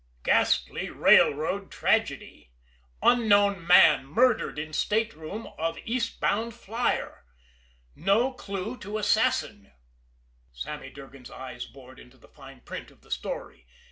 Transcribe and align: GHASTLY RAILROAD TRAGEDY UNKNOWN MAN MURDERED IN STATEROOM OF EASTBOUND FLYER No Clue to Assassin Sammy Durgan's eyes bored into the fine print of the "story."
GHASTLY 0.23 0.89
RAILROAD 0.89 1.69
TRAGEDY 1.69 2.49
UNKNOWN 3.03 3.67
MAN 3.67 4.07
MURDERED 4.07 4.57
IN 4.57 4.73
STATEROOM 4.73 5.45
OF 5.59 5.77
EASTBOUND 5.85 6.55
FLYER 6.55 7.23
No 7.95 8.31
Clue 8.33 8.77
to 8.79 8.97
Assassin 8.97 9.71
Sammy 10.51 10.89
Durgan's 10.89 11.29
eyes 11.29 11.65
bored 11.65 11.99
into 11.99 12.17
the 12.17 12.27
fine 12.27 12.61
print 12.61 12.89
of 12.89 13.01
the 13.01 13.11
"story." 13.11 13.67